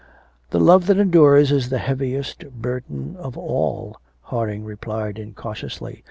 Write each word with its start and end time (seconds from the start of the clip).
'The 0.49 0.59
love 0.59 0.87
that 0.87 0.97
endures 0.97 1.51
is 1.51 1.69
the 1.69 1.77
heaviest 1.77 2.49
burden 2.59 3.15
of 3.17 3.37
all,' 3.37 3.97
Harding 4.23 4.63
replied 4.63 5.19
incautiously. 5.19 5.99